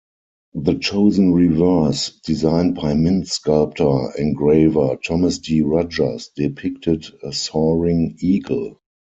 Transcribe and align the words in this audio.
The 0.55 0.79
chosen 0.79 1.31
reverse, 1.31 2.19
designed 2.25 2.73
by 2.73 2.95
Mint 2.95 3.27
sculptor-engraver 3.27 4.97
Thomas 5.05 5.37
D. 5.37 5.61
Rogers, 5.61 6.31
depicted 6.35 7.05
a 7.21 7.31
soaring 7.31 8.15
eagle. 8.19 8.79